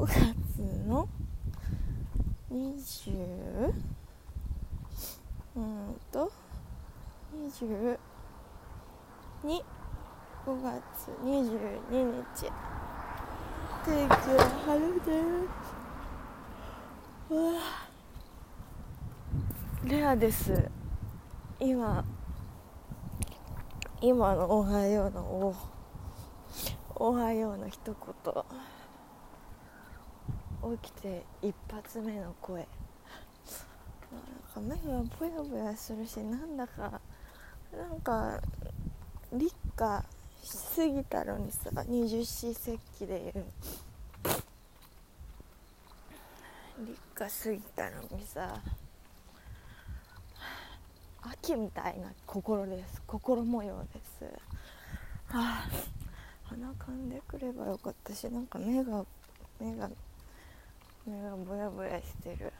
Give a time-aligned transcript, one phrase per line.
[0.00, 1.06] 5月の
[2.50, 3.70] 20
[5.54, 6.32] うんと
[7.36, 7.98] 22
[10.46, 11.44] 5月22
[11.90, 12.50] 日。
[13.84, 15.20] 天気は晴れで
[17.28, 17.60] うわ
[19.84, 20.70] レアです。
[21.58, 22.02] 今
[24.00, 25.54] 今の「おはよう」のお
[26.96, 27.94] 「おはよう」の一
[28.24, 28.44] 言。
[30.78, 32.66] 起きて一発目の声。
[34.56, 37.00] なんか目がぼやぼやするしなんだか
[37.72, 38.40] なんか
[39.32, 40.04] 立夏
[40.42, 43.44] しすぎたのにさ二十四節気でいう。
[46.86, 48.60] 立夏すぎたのにさ
[51.22, 53.02] 秋みたいな心です。
[53.06, 54.24] 心模様です。
[54.24, 55.68] はあ
[56.44, 59.04] 鼻かんでくればよかったしなんか目が
[59.60, 59.88] 目が
[61.10, 62.52] 目がぼやぼやしてる。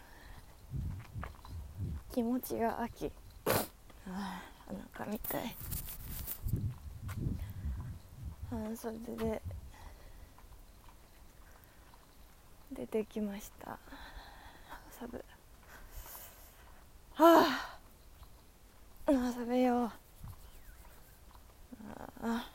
[2.12, 3.12] 気持ちが秋。
[3.46, 3.62] あ
[4.08, 5.54] あ鼻かみたい。
[8.50, 9.42] 半袖で。
[12.72, 13.78] 出てきました。
[14.90, 15.24] サブ。
[17.14, 17.80] はあ
[19.06, 19.90] 食べよう
[22.22, 22.50] あ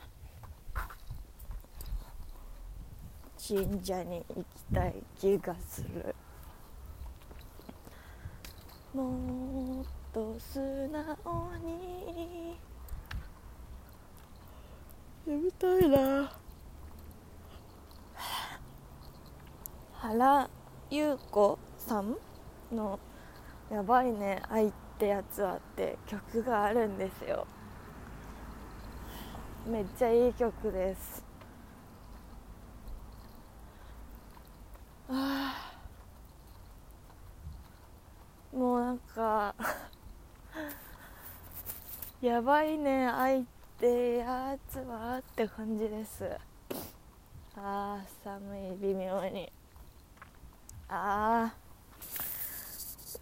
[3.46, 6.14] 神社に行きたい気がする。
[8.92, 12.56] もっと素直に。
[15.26, 16.32] 眠たいな。
[19.94, 20.50] 原
[20.90, 22.16] 優子さん
[22.72, 22.98] の
[23.70, 27.46] 「やばいね愛ってやつは」って曲があるんですよ。
[29.66, 31.24] めっちゃいい曲です
[35.08, 35.72] あ
[38.52, 39.54] もうなんか
[42.22, 43.44] やばいね愛っ
[43.78, 46.24] てやつはって感じです。
[47.56, 49.52] あー寒い微妙に。
[50.88, 51.52] あ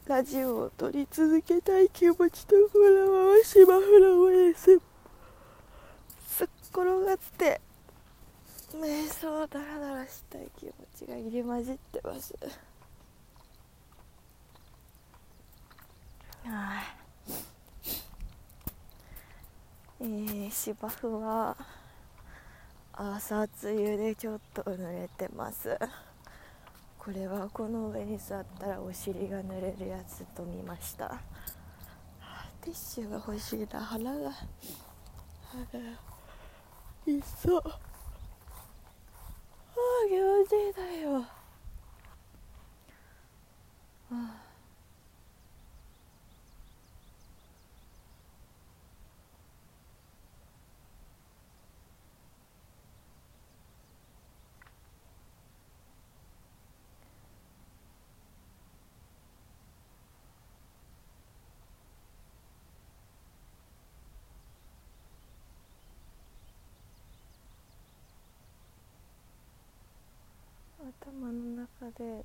[0.07, 4.81] ーラジオを撮り続けたい気持ちとフラワーシマフラワーです。
[6.29, 7.61] すっ転がって。
[8.75, 12.35] 瞑想ダラダラしたい気持ちが入り混じってます。
[16.47, 17.04] あ
[20.01, 21.57] えー、芝生は
[22.93, 25.79] 朝露でちょっと濡れてます。
[26.99, 31.21] これはこの上に座ったらお尻が濡れるやつと見ました。
[32.61, 33.81] ティッシュが欲しいな。
[33.81, 34.41] 腹が腹が
[37.07, 37.59] いっそ。
[37.59, 37.69] ああ
[40.09, 41.25] 気持ちいいだよ。
[44.11, 44.44] ああ
[71.15, 72.25] 頭の中で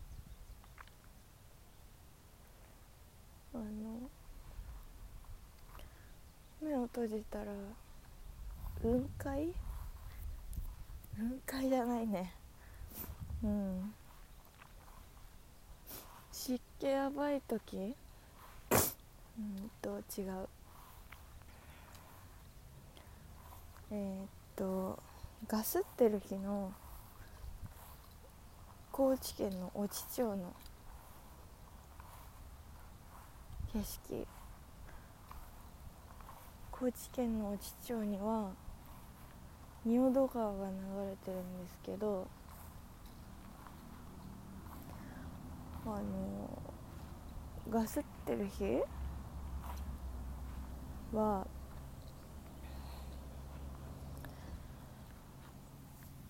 [3.53, 4.09] あの
[6.61, 7.45] 目を閉じたら
[8.81, 9.53] 雲海？
[11.15, 12.33] 雲海じゃないね。
[13.43, 13.93] うん。
[16.31, 17.95] 湿気やばい時？
[19.37, 20.47] うんと違う。
[23.91, 24.97] えー、っと
[25.47, 26.71] ガスってる日の
[28.99, 30.53] 高知県の越知町の
[33.71, 34.27] 景色。
[36.69, 38.51] 高知県の越知町には
[39.85, 42.27] 仁淀川が流れてるんですけど
[45.85, 46.61] あの
[47.69, 48.79] ガスってる日
[51.13, 51.47] は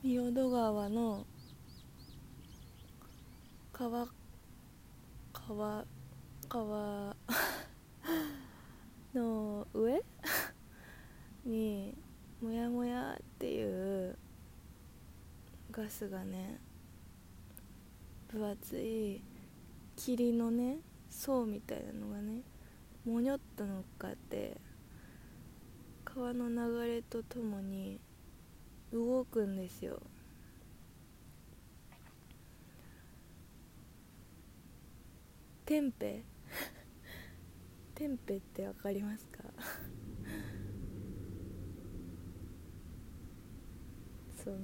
[0.03, 1.25] 仁淀川の
[3.79, 4.05] 川
[5.31, 5.85] 川
[6.49, 7.15] 川
[9.15, 10.03] の上？
[11.47, 11.95] に
[12.41, 14.17] もやもやっていう
[15.71, 16.59] ガスがね
[18.27, 19.21] 分厚い
[19.95, 20.79] 霧のね
[21.09, 22.41] 層みたいなのがね
[23.05, 24.59] もにょっと乗っかって
[26.03, 28.01] 川の流れとともに
[28.91, 30.01] 動くんですよ。
[35.69, 36.23] テンペ
[37.93, 39.43] テンペって分かりますか？
[44.43, 44.57] その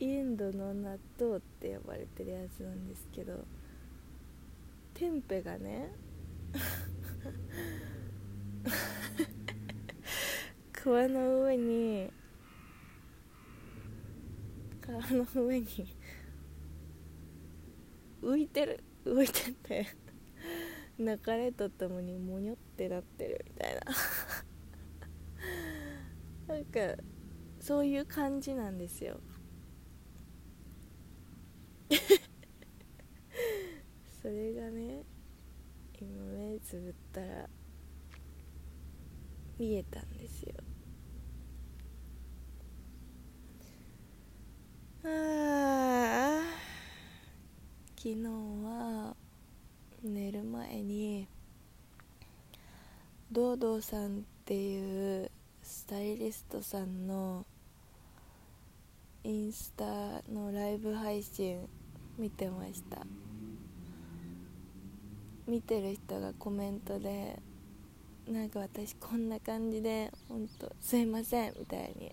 [0.00, 3.44] インドの納豆って呼ばれてるやつなんですけど
[4.92, 5.92] テンペがね
[10.74, 12.10] 皮の上に
[14.82, 15.68] 皮の上に
[18.20, 18.82] 浮いてる。
[19.04, 19.86] 浮いてて
[20.98, 23.80] 流れとともにモニョってなってるみたいな。
[26.54, 27.02] なんか
[27.60, 29.20] そういう感じなんですよ。
[34.22, 35.04] それがね
[36.00, 37.48] 今目つぶったら
[39.58, 40.54] 見えたんですよ。
[45.04, 45.08] あ
[46.40, 46.44] あ
[47.96, 48.83] 昨日は
[50.06, 51.26] 寝る前に
[53.32, 55.30] ドードーさんっていう
[55.62, 57.46] スタイリストさんの
[59.22, 59.84] インスタ
[60.30, 61.66] のライブ配信
[62.18, 62.98] 見てました。
[65.46, 67.38] 見てる人がコメントで
[68.28, 72.12] なんか私こんな感じで本当すいませんみたいに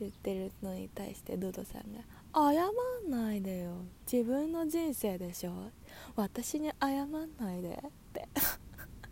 [0.00, 2.00] 言ってるのに対してドドさんが
[2.36, 2.68] 「謝
[3.06, 3.72] んないでよ。
[4.10, 5.70] 自分の人生でしょ。
[6.14, 8.28] 私に謝んないで」って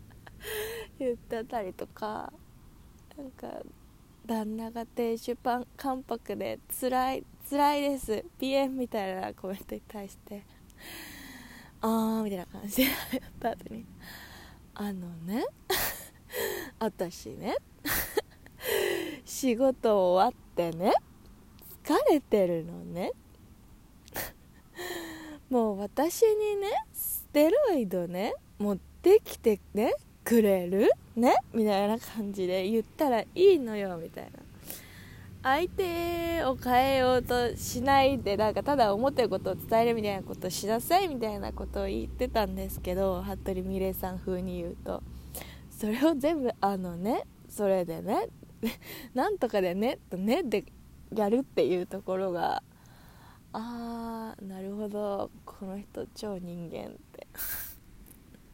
[0.99, 2.31] 言ってたりとか
[3.17, 3.61] なんか
[4.25, 10.43] 旦那が亭主パン関白で辛い辛いです PM みたいなコメントに対して
[11.81, 13.85] あーみたいな感じでやった後に
[14.73, 15.45] あのね
[16.79, 17.55] 私ね
[19.23, 20.93] 仕事終わってね
[21.83, 23.11] 疲れてるのね
[25.49, 29.93] もう私にねステロイドね持ってきてね
[30.23, 30.89] くれる？
[31.15, 31.35] ね？
[31.53, 34.31] みたいな感じで言ったらいいのよみたいな。
[35.43, 45.03] 相手を変えようとしないでなんかただ思ってることを伝えるみたいなことをしなさいみたいなことを言ってたんですけど服部美玲さん風に言うと。
[45.69, 48.29] それを全部あのねそれでね
[49.13, 50.63] なんとかでねとねで
[51.13, 52.63] やるっていうところが
[53.53, 53.94] あー
[54.45, 55.29] なるほど。
[55.45, 57.27] この人超人間って。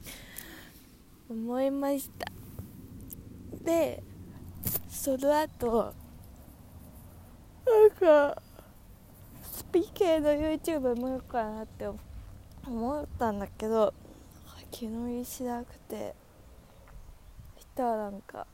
[1.30, 2.32] 思いました。
[3.64, 4.04] で
[4.90, 5.94] その後
[7.66, 8.42] なんか
[9.44, 11.88] スピ系の YouTube 見ようかなって
[12.66, 13.94] 思ったんだけど
[14.72, 16.16] 気乗りしなくて
[17.60, 18.48] したらなんか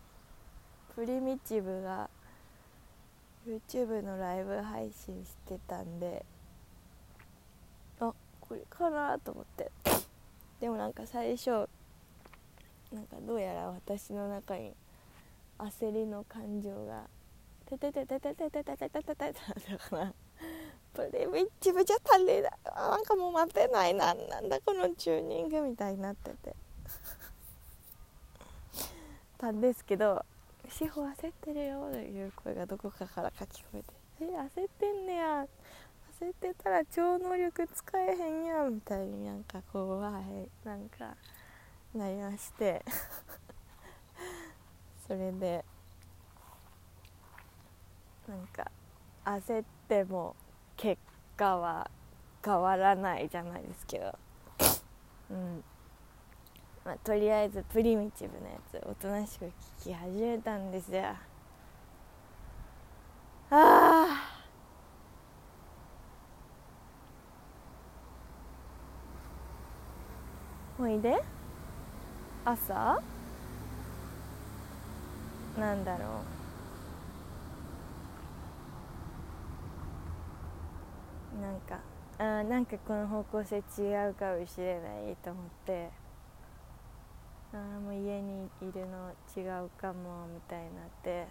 [0.95, 2.09] プリミチブが
[3.47, 6.25] YouTube のライブ配信してたんで
[8.47, 9.71] これかなと思って。
[10.59, 11.69] でもなんか最初
[12.91, 14.73] なんかどうやら私の中に
[15.59, 17.03] 焦りの感情が
[17.65, 19.33] 「てててててててててててて」
[19.71, 20.13] だから
[20.93, 26.55] プリミチブじゃ足りないなんかもう待てないななんだこのチューニングみたいになってて
[29.37, 30.25] たんですけど
[30.69, 35.47] 「志保焦ってるよ」という声がどこかから書き込えて「え焦ってんねや
[36.19, 41.15] 焦ってたら超能力使えへんやん」みたいになんか怖いなんか
[41.93, 42.83] なりまして。
[45.07, 45.63] それで
[48.27, 48.69] なんか
[49.23, 50.35] 焦っても
[50.75, 51.01] 結
[51.37, 51.89] 果は
[52.43, 54.17] 変わらないじゃないですけど。
[55.31, 55.63] うん。
[56.83, 59.51] まあ、とりあえずプリミティブなやつおとなしく聞
[59.83, 61.03] き始めたんですよ。
[61.05, 61.17] あ
[63.51, 64.36] あ。
[70.77, 71.23] ほいで？
[72.45, 73.01] 朝？
[75.57, 76.05] なんだろ
[81.39, 81.41] う？
[81.41, 81.79] なんか
[82.19, 85.89] あなんかこの方向性違うかもしれないと思って。
[87.53, 91.27] あーもう家にいるの違うかもみたいになって。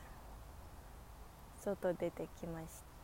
[1.62, 2.95] 外出てきました。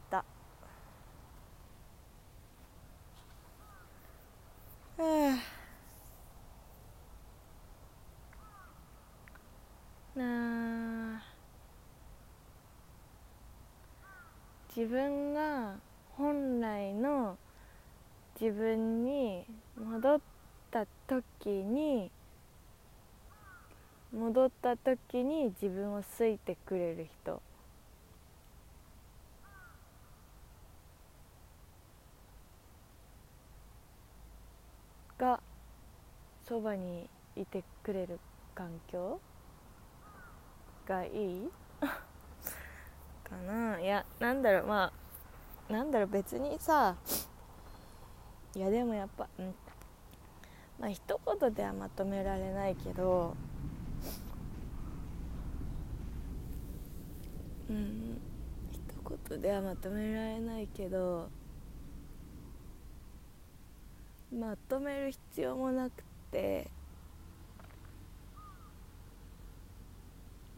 [14.74, 15.74] 自分が
[16.16, 17.36] 本来の
[18.40, 19.44] 自分に
[19.78, 20.20] 戻っ
[20.70, 22.10] た時に
[24.14, 27.42] 戻った時に自分を好いてくれる人。
[35.18, 35.40] が
[36.48, 38.18] そばにいてくれる
[38.56, 39.20] 環境
[40.88, 41.61] がいい？
[43.32, 43.80] かな。
[43.80, 44.66] いやなんだろう。
[44.66, 44.92] ま
[45.68, 46.08] あなんだろう。
[46.08, 46.96] 別にさ
[48.54, 49.54] いやでもやっぱうん。
[50.78, 53.34] まあ一言ではまとめられないけど
[57.70, 58.20] うん。
[58.70, 58.80] 一
[59.28, 61.28] 言ではまとめられないけど
[64.32, 66.70] まとめる必要もなくて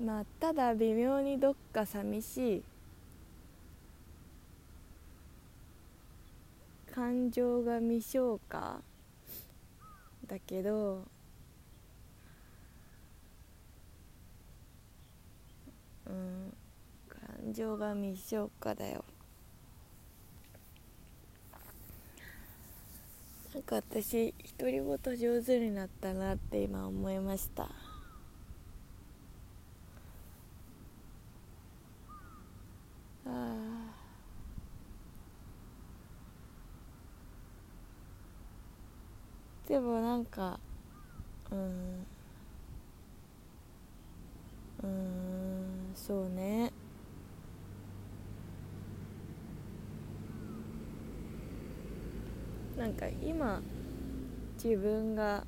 [0.05, 2.63] まあただ微妙にどっか寂しい。
[6.93, 8.81] 感情が未消化。
[10.27, 11.05] だけど
[16.07, 16.53] うん
[17.09, 19.05] 感情が未消化だよ。
[23.55, 27.69] なんか私独り言上手になったなって今思いましたあ
[39.67, 40.61] でもなんか
[41.51, 42.07] うん。
[44.83, 46.71] うんそうね。
[52.77, 53.63] なんか今
[54.63, 55.45] 自分が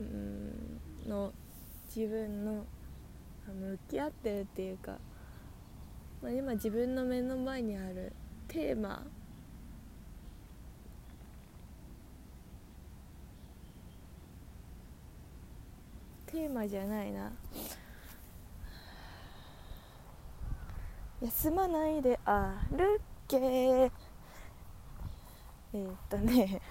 [0.00, 1.32] うんの
[1.94, 2.64] 自分の
[3.46, 4.98] 向き合ってるっていうか、
[6.22, 8.12] まあ、今自分の目の前にある
[8.46, 9.04] テーマ。
[16.26, 17.32] テーマじゃないな。
[21.20, 23.36] 休まないで歩け。
[23.38, 26.60] えー、っとね。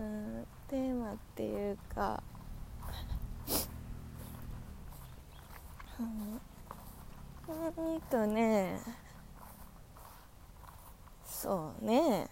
[0.00, 2.22] うんテーマっていうか。
[6.00, 6.40] うん
[8.10, 8.80] とね
[11.24, 12.28] そうね。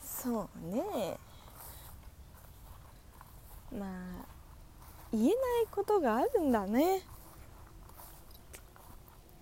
[0.00, 1.18] そうね。
[3.70, 3.90] まあ
[5.12, 5.34] 言えない
[5.70, 7.02] ことがあるんだね。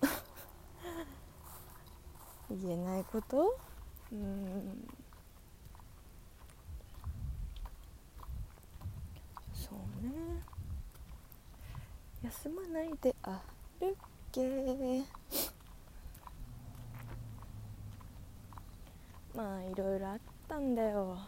[2.50, 3.56] 言えないこと？
[4.11, 4.88] うん。
[9.54, 10.42] そうね。
[12.24, 13.38] 休まないで歩
[14.32, 14.40] け。
[19.36, 21.18] まあいろいろあったんだよ。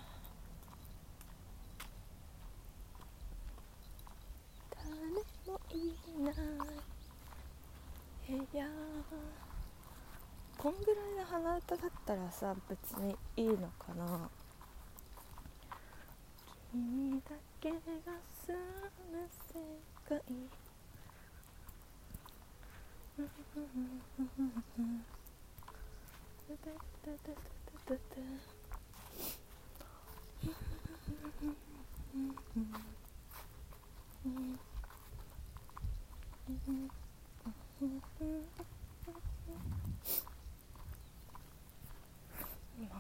[4.75, 4.89] 誰
[5.47, 6.35] もいない
[8.27, 8.67] 部屋。
[10.57, 14.31] こんぐらいの鼻歌だったらさ別にいいのかな。
[16.73, 17.77] 君だけが
[18.47, 18.57] 住
[19.13, 19.61] む世
[20.09, 20.23] 界。
[23.19, 23.25] 今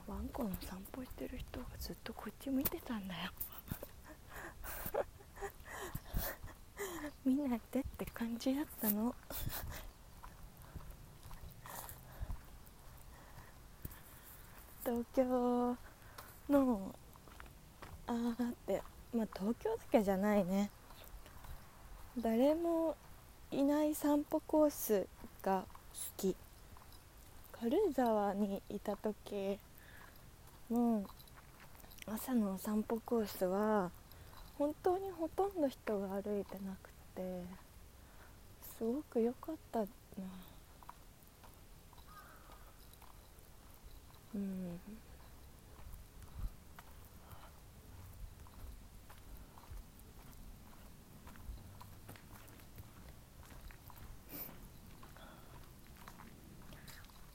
[0.06, 3.30] ワンコの散歩してる人がずっとこっち見てたんだよ。
[7.26, 9.14] 見ないでって感じだったの。
[14.96, 15.76] 東京
[16.48, 16.94] の
[18.06, 18.80] あーって
[19.14, 20.70] まあ東京だけじゃないね。
[22.18, 22.96] 誰も
[23.50, 25.06] いない散歩コース
[25.42, 26.34] が好き。
[27.60, 29.58] 軽井沢にいた時
[30.70, 31.04] の
[32.06, 33.90] 朝の散歩コースは
[34.56, 37.42] 本当にほとんど人が歩いてなくて
[38.78, 39.86] すごく良かったな。
[44.36, 44.80] うん。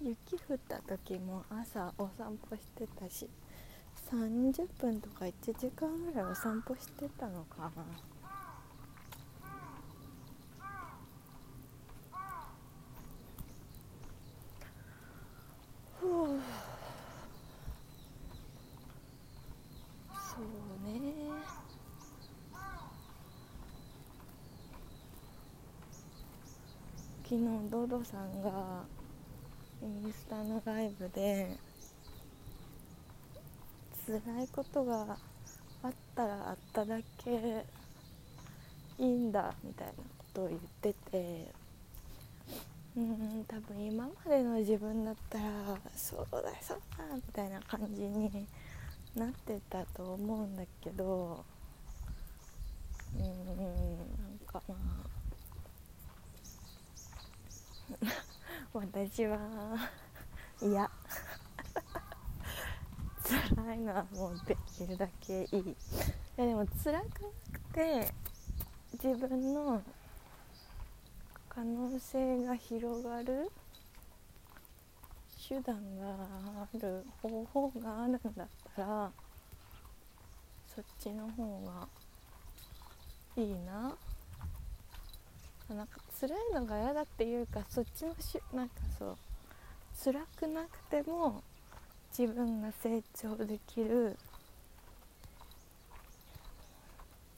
[0.04, 3.30] 雪降った時も朝お散歩してたし
[4.10, 7.84] 30分とか1時間ぐらいお散歩してたのかな
[16.00, 16.40] ふう
[20.10, 21.22] そうね
[27.32, 28.84] 昨日ドドさんが
[29.82, 31.56] インスタのライブで
[34.06, 35.18] 辛いことが
[35.82, 37.66] あったらあっただけ
[39.00, 41.48] いいんだみたいなことを言ってて
[42.98, 45.44] うん多分今までの自分だったら
[45.96, 48.46] そうだそうだみたいな感じに
[49.16, 51.46] なってたと思うんだけど
[53.16, 53.28] うんなん
[54.46, 55.11] かまあ
[58.74, 59.38] 私は
[60.62, 60.90] 嫌
[63.24, 65.60] 辛いのはもうできるだけいい。
[65.60, 65.76] い
[66.38, 67.10] やでも辛くな
[67.54, 68.14] くて
[68.94, 69.82] 自分の
[71.50, 73.52] 可能性が広がる
[75.48, 76.16] 手段が
[76.74, 79.12] ある方法があるんだったら
[80.74, 81.88] そっちの方が
[83.36, 83.98] いいな。
[85.74, 89.18] なんか辛いのが嫌だっていうかそっちのしなんかそう
[90.04, 91.44] 辛くなくても
[92.18, 94.18] 自分が成長できる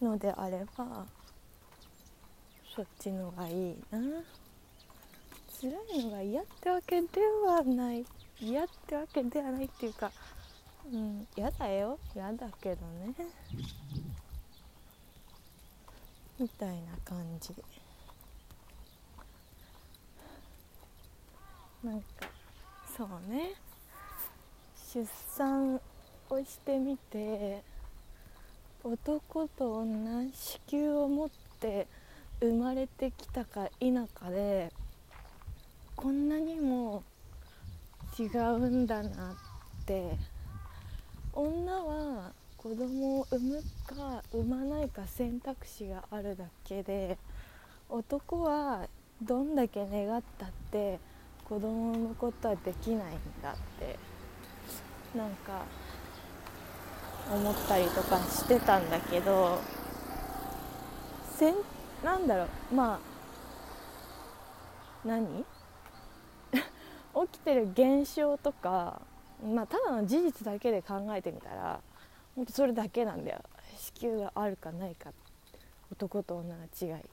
[0.01, 1.05] のであれば
[2.75, 3.99] そっちのがいいな
[5.61, 5.71] 辛
[6.01, 7.07] いのが嫌ってわけで
[7.45, 8.05] はない。
[8.41, 10.11] 嫌ってわけではないっていうか
[10.91, 11.97] うん嫌だよ。
[12.13, 13.13] 嫌だけどね。
[16.37, 17.53] みたいな感じ。
[21.83, 22.05] なんか
[22.97, 23.53] そうね。
[24.93, 25.81] 出産
[26.29, 27.63] をしてみて
[28.83, 31.87] 男と女子宮を持って
[32.39, 34.71] 生まれてきたか否かで
[35.95, 37.03] こんなにも
[38.19, 39.35] 違うんだなっ
[39.85, 40.33] て。
[41.35, 47.17] 女は子供を産むか産まないか選択肢があるだけで
[47.89, 48.87] 男は
[49.19, 50.99] どんだけ願ったって
[51.53, 53.99] 子供を産むことはできないんだって
[55.15, 55.65] なんか
[57.31, 59.59] 思ったりとかしてたんだけど
[61.37, 61.55] せん
[62.03, 62.99] なんだろうまあ
[65.07, 65.45] 何？
[67.27, 68.99] 起きてる現象とか
[69.45, 71.81] まあただの事実だけで考えてみたら
[72.35, 73.41] 本当それだけなんだよ。
[73.99, 75.11] 子宮があるかないか。
[75.91, 77.03] 男と女の違い。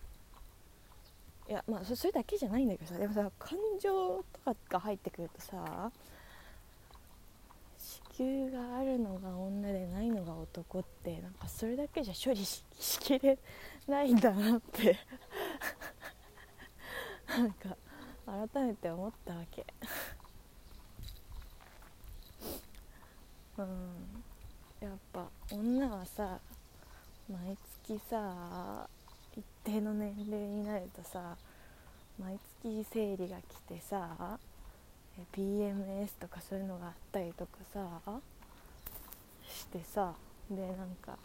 [1.51, 5.91] いやまあそれだけじゃないんだけどさでもさ感情とかが入ってくるとさ
[7.77, 12.63] 子宮があるのが女でないのが男ってなんかそれだけじゃ処理し
[13.01, 13.37] きれ
[13.89, 14.97] ないんだなって
[17.27, 17.77] なんか
[18.53, 19.67] 改めて思ったわけ。
[23.59, 24.23] うん。
[24.81, 26.41] やっぱ女はさ
[27.29, 28.89] 毎月さ
[29.41, 31.37] 一定の年齢になるとさ
[32.19, 34.39] 毎月生理が来てさ
[35.33, 37.89] PMS とかそういうのがあったりとかさ
[39.49, 40.15] してさ
[40.51, 41.19] でなんか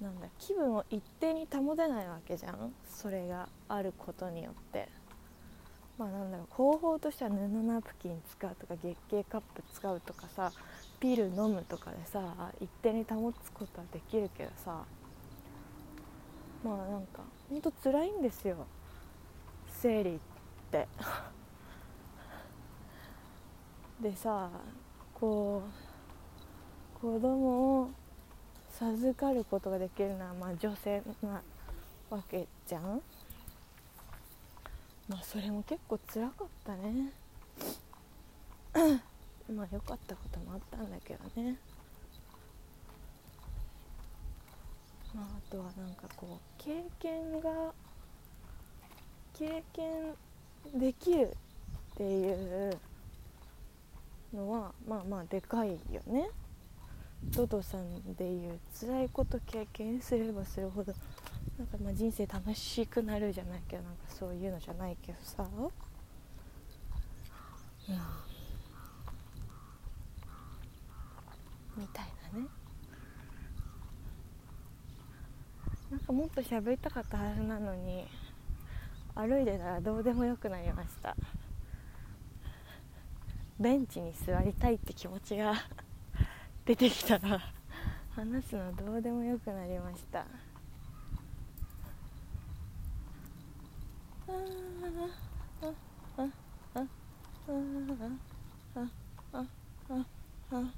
[0.00, 2.72] なんだ気分を一定に保てないわけじゃん？
[2.88, 4.88] それがあることによって。
[5.98, 10.52] まあなんだろう方法としては布ナプキン使うとか月経カップ使うとかさ
[11.00, 14.84] ピル飲むとかでさ一定に保つことはできるけどさ
[16.64, 18.66] まあなんかほんと辛いんですよ。
[19.80, 20.18] 生理っ
[20.70, 20.88] て。
[24.00, 24.50] でさ
[25.14, 25.62] こ
[26.96, 27.90] う子供を
[28.70, 31.42] 授かることができるのはまあ女性な
[32.10, 33.02] わけじゃん。
[35.08, 37.12] まあそれも結構辛かったね。
[39.54, 41.56] まあ良かったこともあったんだけどね。
[45.18, 47.72] まああとはなんかこう経験が
[49.36, 50.14] 経験
[50.78, 51.36] できる
[51.94, 52.78] っていう
[54.32, 56.30] のはまあまあでかいよね。
[57.24, 60.94] ドドさんでいう辛いこと経験すればするほど
[61.58, 65.68] なんかまあ人生楽しくなるじゃないけどなんかそういうのじゃないけどさ、うん、
[71.76, 72.46] みたいなね
[75.90, 78.06] なんかもっと喋りたかったはずなのに
[79.14, 81.16] 歩いてたらどうでもよくなりました。
[83.58, 85.54] ベンチに座りたいって気持ちが
[86.64, 87.40] 出てきたら
[88.10, 90.20] 話すのどうでもよくなりました。
[90.20, 90.24] あ
[95.62, 95.66] あ
[96.16, 96.22] あ
[96.76, 96.86] あああ
[99.34, 99.38] あ
[99.90, 99.96] あ
[100.50, 100.72] ああ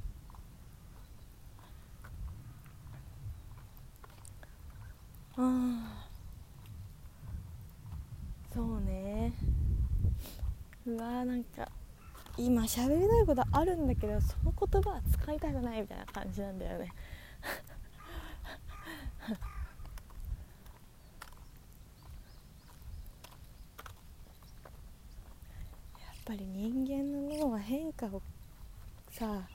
[5.37, 6.07] あ
[8.53, 9.33] そうね
[10.87, 11.69] うわーなんか
[12.37, 16.93] 今喋りたいことあるんだけどその言葉は使いたくないみたいな感じなんだよね。
[19.29, 19.35] や
[26.13, 28.23] っぱり人間の脳は変化を
[29.11, 29.49] さ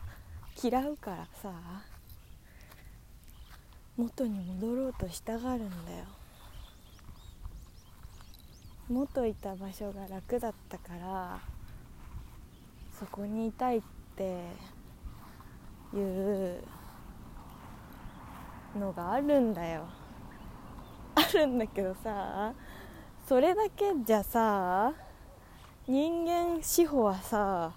[0.61, 1.53] 嫌うからさ
[3.95, 6.05] 元に戻ろうとしたがるんだよ。
[8.89, 11.39] 元いた場所が楽だったから
[12.97, 13.81] そこにいたいっ
[14.15, 14.39] て
[15.93, 16.63] いう
[18.77, 19.85] のがあるんだよ。
[21.15, 22.53] あるんだけどさ
[23.27, 24.93] それだけじゃさ
[25.87, 27.73] 人間司法はさ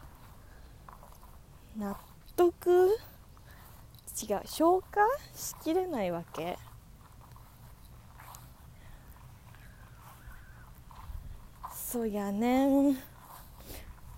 [1.76, 1.96] 納
[2.36, 2.98] 得？
[4.20, 5.00] 違う消化
[5.34, 6.58] しきれないわけ。
[11.90, 12.90] そやね。
[12.90, 12.96] ん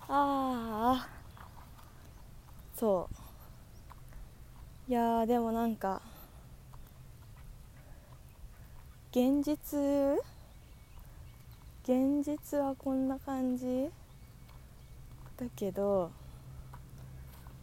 [0.09, 1.07] ああ
[2.75, 3.07] そ
[4.89, 4.91] う。
[4.91, 6.01] いやでもなんか
[9.11, 10.21] 現実？
[11.83, 13.89] 現実はこんな感じ？
[15.37, 16.11] だけど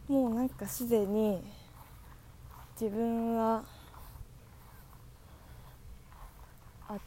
[0.09, 1.43] もうなんかすでに
[2.81, 3.63] 自分は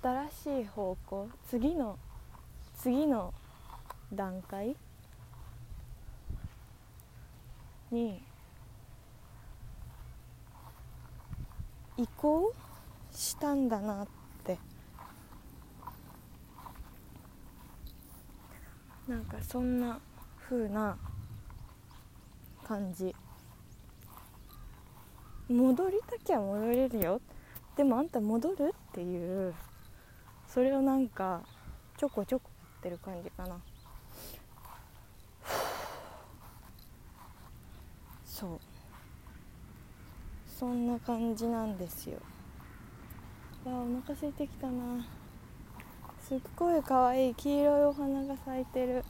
[0.04, 1.28] 新しい方向？
[1.50, 1.98] 次の
[2.82, 3.32] 次の
[4.12, 4.76] 段階
[7.92, 8.24] に
[11.96, 12.52] 移行
[13.12, 14.08] したんだなっ
[14.44, 14.58] て。
[19.08, 20.00] なんかそんな
[20.40, 20.98] 風な
[22.64, 23.16] 感じ。
[25.48, 27.22] 戻りたきゃ戻れるよ。
[27.76, 29.54] でもあんた戻るっていう。
[30.48, 31.44] それをなんか
[31.96, 32.51] ちょこちょこ
[32.82, 33.60] ってる感じかな。
[38.26, 38.60] そう。
[40.48, 42.18] そんな感じなんですよ。
[43.66, 45.06] わあお腹空いてきたな。
[46.20, 49.06] すっごい可愛い黄色いお花が咲いてる。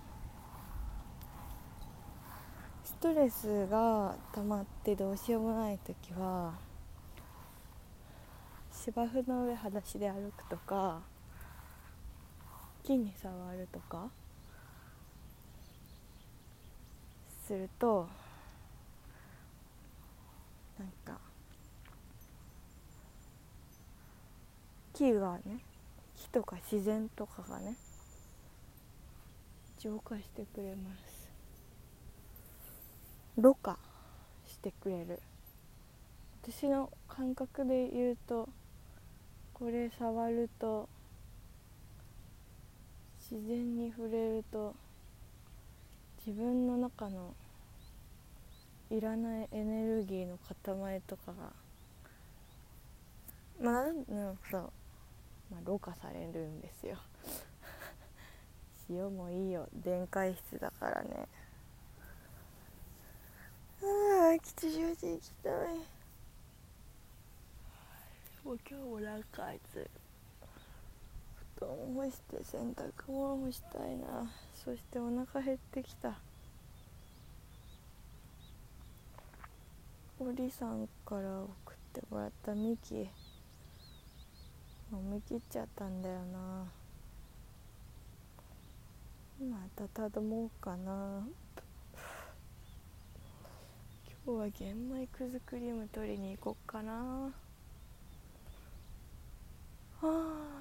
[2.83, 6.53] ストレスが溜まってどうしようもない時は
[8.71, 11.01] 芝生の上裸足で歩くとか
[12.83, 14.09] 木に触るとか？
[17.47, 18.07] すると
[20.79, 21.19] なんか
[24.93, 25.59] 木がね
[26.15, 27.75] 木とか自然とかがね
[29.79, 31.29] 浄化してくれます。
[33.37, 33.77] ろ過
[34.47, 35.19] してくれる。
[36.43, 38.47] 私の感覚で言うと
[39.53, 40.87] これ触ると
[43.31, 44.75] 自然に触れると
[46.27, 47.33] 自分の中の
[48.89, 51.53] いらないエネルギーの塊とかが
[53.61, 54.61] まあなんそう、
[55.49, 56.97] まあ、ろ過されるんですよ。
[58.89, 59.69] 塩もいいよ。
[59.71, 61.27] 電解質だからね。
[63.83, 65.75] ああ吉祥寺行きたい。
[68.43, 69.59] もう今日もなんかあい。
[69.71, 69.89] つ
[71.61, 74.31] 布団干して洗濯物干したいな。
[74.55, 76.17] そしてお腹減ってきた。
[80.19, 82.95] おりさんから送ってもらったミキ。
[84.91, 86.65] 飲み切っちゃったんだよな。
[89.47, 91.27] また頼もうかな。
[94.25, 96.93] 今日は玄米くずクリーム取りに行こっかな。
[100.01, 100.60] はあ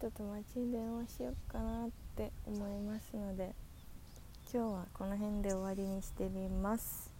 [0.00, 3.52] ちょっと友達に電話しようかなって思いますので
[4.52, 7.10] 今日はこの辺で終わりにしてみます。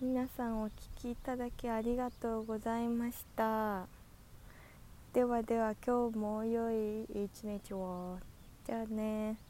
[0.00, 3.86] 皆さんお聴きいただきありがとうございました。
[5.12, 8.18] ではでは今日も良い一日を。
[8.66, 9.49] じゃあね。